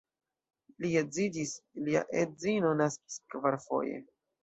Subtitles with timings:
[0.85, 1.53] Li edziĝis,
[1.89, 4.05] lia edzino naskis kvarfoje.